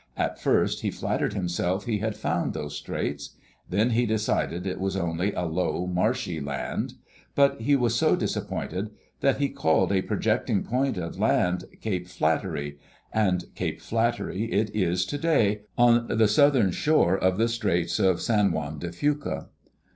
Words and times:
At 0.17 0.39
first 0.41 0.81
he 0.81 0.89
flattered 0.89 1.35
himself 1.35 1.85
he 1.85 1.99
had 1.99 2.17
found 2.17 2.55
those 2.55 2.75
straits. 2.75 3.35
Then 3.69 3.91
he 3.91 4.07
decided 4.07 4.65
it 4.65 4.79
was 4.79 4.95
only 4.97 5.31
a 5.33 5.43
low, 5.45 5.85
marshy 5.85 6.39
land. 6.41 6.95
But 7.35 7.61
he 7.61 7.75
was 7.75 7.93
so 7.93 8.15
disappointed 8.15 8.89
that 9.19 9.37
he 9.37 9.47
called 9.47 9.91
a 9.91 10.01
projecting 10.01 10.63
point 10.63 10.97
of 10.97 11.19
land 11.19 11.65
Cape 11.81 12.07
Flattery— 12.07 12.79
and 13.13 13.45
Cape 13.53 13.79
Flattery 13.79 14.45
it 14.51 14.71
is 14.75 15.05
today, 15.05 15.61
on 15.77 16.07
the 16.07 16.27
southern 16.27 16.71
shore 16.71 17.15
of 17.15 17.37
the 17.37 17.47
Straits 17.47 17.99
of 17.99 18.21
San 18.23 18.51
Juan 18.51 18.79
de 18.79 18.91
Fuca. 18.91 19.49